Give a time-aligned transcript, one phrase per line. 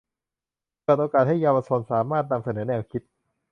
[0.83, 3.01] เปิดโอกาสให้เยาวชนสามารถนำเสนอแนวคิด